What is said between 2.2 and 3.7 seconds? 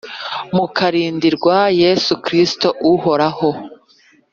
kristo uhoraho